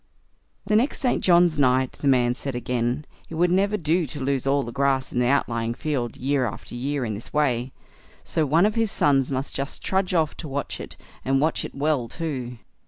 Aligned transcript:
The 0.65 0.75
next 0.75 0.99
St. 0.99 1.23
John's 1.23 1.59
night, 1.59 1.91
the 1.91 2.07
man 2.07 2.33
said 2.33 2.55
again, 2.55 3.05
it 3.29 3.35
would 3.35 3.51
never 3.51 3.77
do 3.77 4.07
to 4.07 4.19
lose 4.19 4.47
all 4.47 4.63
the 4.63 4.71
grass 4.71 5.13
in 5.13 5.19
the 5.19 5.27
outlying 5.27 5.75
field 5.75 6.17
year 6.17 6.47
after 6.47 6.73
year 6.73 7.05
in 7.05 7.13
this 7.13 7.31
way, 7.31 7.71
so 8.23 8.43
one 8.43 8.65
of 8.65 8.73
his 8.73 8.89
sons 8.89 9.29
must 9.29 9.53
just 9.55 9.83
trudge 9.83 10.15
off 10.15 10.35
to 10.37 10.47
watch 10.47 10.79
it, 10.79 10.97
and 11.23 11.39
watch 11.39 11.63
it 11.63 11.75
well 11.75 12.07
too. 12.07 12.57